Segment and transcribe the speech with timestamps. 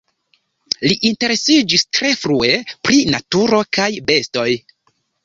[0.85, 2.49] Li interesiĝis tre frue
[2.87, 4.49] pri naturo kaj bestoj.